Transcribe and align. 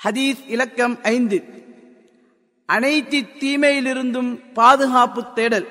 ஹதீஸ் 0.00 0.38
இலக்கம் 0.54 0.94
ஐந்து 1.14 1.38
அனைத்து 2.68 3.18
தீமையிலிருந்தும் 3.42 4.32
பாதுகாப்பு 4.58 5.22
தேடல் 5.38 5.68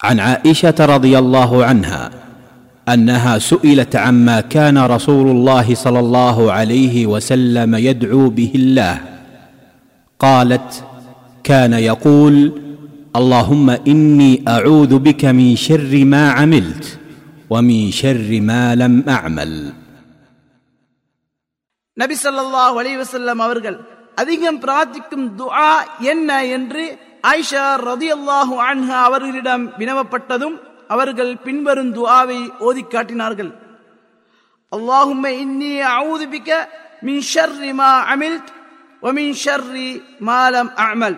عن 0.00 0.16
عائشه 0.28 0.78
رضي 0.94 1.14
الله 1.22 1.52
عنها 1.68 2.02
انها 2.92 3.34
سئلت 3.50 3.92
عما 3.96 4.38
كان 4.54 4.76
رسول 4.94 5.26
الله 5.34 5.66
صلى 5.84 6.00
الله 6.04 6.36
عليه 6.52 6.96
وسلم 7.12 7.70
يدعو 7.88 8.24
به 8.38 8.52
الله 8.54 8.96
قالت 10.20 10.70
كان 11.44 11.72
يقول 11.90 12.36
اللهم 13.18 13.66
اني 13.92 14.32
اعوذ 14.48 14.92
بك 14.98 15.22
من 15.38 15.48
شر 15.56 15.92
ما 16.04 16.24
عملت 16.38 16.84
ومن 17.52 17.80
شر 18.00 18.28
ما 18.50 18.62
لم 18.74 18.94
اعمل 19.08 19.52
நபி 21.99 22.15
ஸல்லல்லாஹு 22.23 22.75
அலிவசல்லம் 22.81 23.41
அவர்கள் 23.41 23.77
அதிகம் 24.17 24.59
பிரார்த்திக்கும் 24.63 25.27
துஆ 25.39 25.69
என்ன 26.13 26.29
என்று 26.55 26.83
ஆயிஷா 27.23 27.65
ரதி 27.89 28.09
அல்லாஹு 28.17 28.55
அன்ஹா 28.69 28.97
அவர்களிடம் 29.03 29.63
வினவப்பட்டதும் 29.79 30.57
அவர்கள் 30.89 31.33
பின்வரும் 31.37 31.91
துஆவை 31.95 32.37
ஓதி 32.59 32.83
காட்டினார்கள். 32.83 33.51
அல்லாஹும்ம 34.71 35.25
இன்னி 35.43 35.73
அஊது 35.95 36.25
பிக 36.33 36.49
மின் 37.03 37.21
ஷர்ரி 37.33 37.71
மா 37.71 37.89
அமில்த் 38.13 38.49
வ 39.03 39.11
மின் 39.17 39.35
ஷர்ரி 39.43 39.89
மா 40.19 40.39
அமல் 40.85 41.17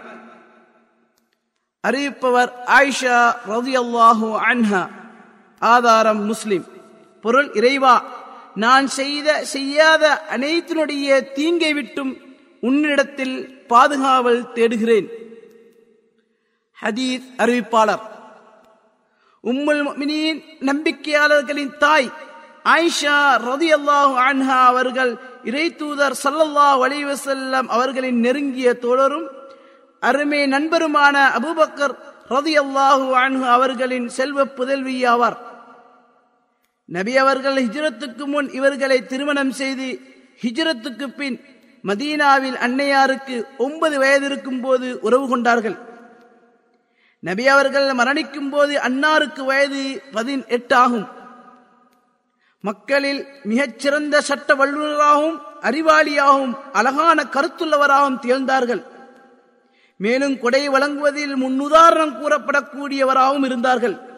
அறிவிப்பவர் 1.84 2.52
ஆயிஷா 2.78 3.20
ரதி 3.46 3.74
அல்லாஹு 3.84 4.28
அன்ஹா. 4.50 4.82
ஆதாரம் 5.62 6.22
முஸ்லிம். 6.26 6.66
பொருள் 7.26 7.50
இறைவா. 7.54 7.96
நான் 8.56 8.88
செய்த 8.88 9.44
செய்யாத 9.44 10.24
அனைத்தினுடைய 10.36 11.34
தீங்கை 11.34 11.74
விட்டும் 11.74 12.18
உன்னிடத்தில் 12.60 13.66
பாதுகாவல் 13.68 14.54
தேடுகிறேன். 14.54 15.08
ஹதீஸ் 16.78 17.26
அறிவிப்பாளர். 17.38 18.04
உம்முல் 19.44 19.84
மினியின் 19.96 20.42
நம்பிக்கையாளர்களின் 20.60 21.78
தாய் 21.78 22.10
ஆயிஷா 22.66 23.18
ரதியல்லாஹு 23.50 24.16
அன்ஹா 24.30 24.66
அவர்கள் 24.66 25.18
இறை 25.44 25.76
தூதர் 25.76 26.16
சல்லல்லாஹ் 26.24 26.82
அலைஹி 26.86 27.06
அவர்களின் 27.68 28.20
நெருங்கிய 28.20 28.74
தோழரும் 28.74 29.28
அருமை 30.00 30.48
நண்பருமான 30.48 31.16
அபூபக்கர் 31.38 31.96
ரதியல்லாஹு 32.30 33.16
அன்ஹு 33.16 33.46
அவர்களின் 33.46 34.10
செல்வ 34.10 34.46
புதல்வி 34.46 35.06
ஆவார் 35.06 35.51
நபி 36.96 37.18
அவர்கள் 37.18 37.58
ஹிஜ்ரத்துக்கு 37.64 38.26
முன் 38.26 38.50
இவர்களை 38.50 39.06
திருமணம் 39.06 39.52
செய்து 39.52 39.88
ஹிஜ்ரத்துக்கு 40.44 41.08
பின் 41.08 41.38
மதீனாவில் 41.84 42.58
அன்னையாருக்கு 42.66 43.44
ஒன்பது 43.58 44.00
வயது 44.00 44.26
இருக்கும் 44.26 44.62
போது 44.62 45.00
உறவு 45.00 45.28
கொண்டார்கள். 45.28 45.78
நபி 47.20 47.48
அவர்கள் 47.48 47.88
மரணிக்கும் 47.92 48.50
போது 48.50 48.74
அன்னாருக்கு 48.78 49.44
வயது 49.44 50.02
பதினெட்டு 50.12 50.76
ஆகும். 50.76 51.08
மக்களில் 52.62 53.28
மிகச்சிறந்த 53.44 54.22
சட்ட 54.22 54.56
வல்லுநராகவும் 54.56 55.42
அறிவாளியாகவும் 55.62 56.54
அழகான 56.72 57.24
கருத்துள்ளவராகவும் 57.24 58.20
திகழ்ந்தார்கள். 58.20 58.84
மேலும் 59.96 60.40
கொடை 60.40 60.70
வழங்குவதில் 60.70 61.36
முன்னுதாரணம் 61.36 62.16
கூறப்படக்கூடியவராகவும் 62.22 63.46
இருந்தார்கள். 63.46 64.11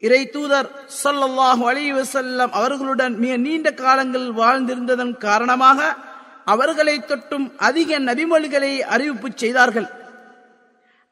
இறை 0.00 0.30
தூதர் 0.30 0.68
சொல்லல்லாஹு 1.02 1.62
அலிவசல்லம் 1.70 2.52
அவர்களுடன் 2.52 3.14
மிக 3.18 3.36
நீண்ட 3.36 3.70
காலங்கள் 3.70 4.28
வாழ்ந்திருந்ததன் 4.32 5.16
காரணமாக 5.16 5.96
அவர்களை 6.44 6.94
தொட்டும் 6.98 7.46
அதிக 7.56 7.98
நபிமொழிகளை 7.98 8.78
அறிவிப்பு 8.78 9.28
செய்தார்கள். 9.34 9.88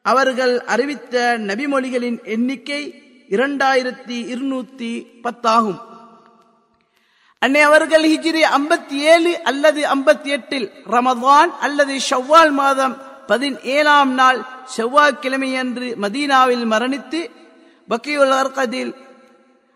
அவர்கள் 0.02 0.54
அறிவித்த 0.66 1.38
நபிமொழிகளின் 1.38 2.18
எண்ணிக்கை 2.24 2.80
இரண்டாயிரத்தி 3.28 4.16
இருநூத்தி 4.32 5.06
பத்தாகும். 5.22 5.80
அன்னை 7.42 7.60
அவர்கள் 7.60 8.02
ஹிஜிரி 8.02 8.42
ஐம்பத்தி 8.58 8.98
ஏழு 9.12 9.42
அல்லது 9.42 9.80
ஐம்பத்தி 9.94 10.30
எட்டில் 10.36 10.72
ரமதான் 10.90 11.50
அல்லது 11.60 11.96
ஷவ்வால் 12.10 12.50
மாதம் 12.50 12.96
பதினேழாம் 13.26 14.12
நாள் 14.14 14.40
செவ்வாய்க்கிழமையன்று 14.76 15.88
மதீனாவில் 16.04 16.64
மரணித்து 16.72 17.20
பக்கியுல் 17.88 18.34
அர்கதில் 18.40 18.94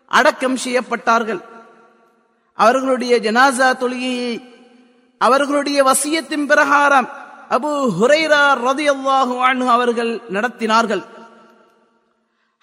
அடக்கம் 0.07 0.57
செய்யப்பட்டார்கள். 0.57 1.41
அவர்களுடைய 2.53 3.19
ஜனாசா 3.19 3.69
தொழுகையை 3.79 4.49
அவர்களுடைய 5.17 5.83
வசியத்தின் 5.83 6.45
பிரகாரம் 6.45 7.09
அபு 7.49 7.71
ஹுரைரா 8.01 8.43
ரதி 8.67 8.85
அல்லாஹு 8.95 9.65
அவர்கள் 9.65 10.21
நடத்தினார்கள். 10.29 11.03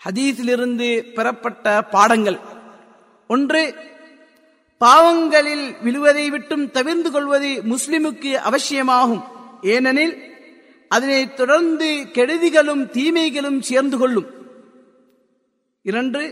ஹதீஸிலிருந்து 0.05 1.13
பெறப்பட்ட 1.13 1.83
பாடங்கள். 1.83 2.39
ஒன்று 3.29 3.75
பாவங்களில் 4.81 5.77
விழுவதை 5.83 6.31
விட்டும் 6.31 6.71
தவிர்ந்து 6.71 7.11
கொள்வது 7.11 7.63
முஸ்லிமுக்கு 7.69 8.33
அவசியமாகும். 8.35 9.25
ஏனெனில் 9.63 10.15
அதனை 10.89 11.35
தொடர்ந்து 11.35 12.09
கெடுதிகளும் 12.13 12.91
தீமைகளும் 12.91 13.63
சேர்ந்து 13.63 13.99
கொள்ளும். 13.99 14.38
இரண்டு 15.91 16.23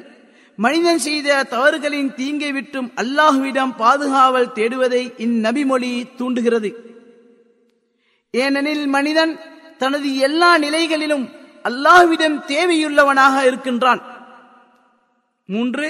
மனிதன் 0.64 1.00
செய்த 1.06 1.28
தவறுகளின் 1.52 2.10
தீங்கை 2.18 2.50
விட்டும் 2.56 2.88
அல்லாஹுவிடம் 3.02 3.72
பாதுகாவல் 3.82 4.52
தேடுவதை 4.58 5.02
இந்நபிமொழி 5.26 5.90
தூண்டுகிறது. 6.18 6.70
ஏனெனில் 8.34 8.86
மனிதன் 8.96 9.32
தனது 9.82 10.10
எல்லா 10.26 10.50
நிலைகளிலும் 10.64 11.24
அல்லாஹ்விடம் 11.68 12.36
தேவையுள்ளவனாக 12.52 13.36
இருக்கின்றான். 13.46 14.02
மூன்று 15.48 15.88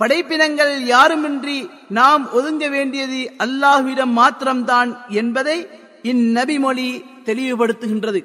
படைப்பினங்கள் 0.00 0.74
யாருமின்றி 0.94 1.58
நாம் 1.98 2.24
ஒதுங்க 2.38 2.64
வேண்டியது 2.76 3.20
அல்லாஹ்விடம் 3.44 4.14
மாத்திரம்தான் 4.20 4.90
என்பதை 5.20 5.58
இந்நபிமொழி 6.12 6.88
தெளிவுபடுத்துகின்றது. 7.28 8.20